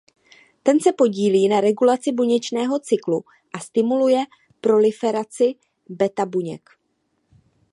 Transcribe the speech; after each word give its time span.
Ten 0.63 0.79
se 0.79 0.93
podílí 0.93 1.47
na 1.47 1.61
regulaci 1.61 2.11
buněčného 2.11 2.79
cyklu 2.79 3.23
a 3.53 3.59
stimuluje 3.59 4.19
proliferaci 4.61 5.55
beta 5.89 6.25
buněk. 6.25 6.69